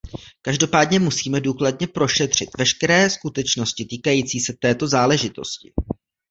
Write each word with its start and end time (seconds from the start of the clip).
Každopádně 0.41 0.99
musíme 0.99 1.39
důkladně 1.41 1.87
prošetřit 1.87 2.49
veškeré 2.57 3.09
skutečnosti 3.09 3.85
týkající 3.85 4.39
se 4.39 4.53
této 4.59 4.87
záležitosti. 4.87 5.73